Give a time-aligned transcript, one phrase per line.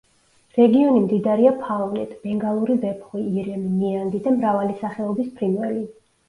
[0.59, 5.87] რეგიონი მდიდარია ფაუნით: ბენგალური ვეფხვი, ირემი, ნიანგი და მრავალი სახეობის ფრინველი.